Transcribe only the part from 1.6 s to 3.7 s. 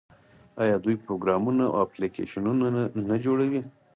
او اپلیکیشنونه نه جوړوي؟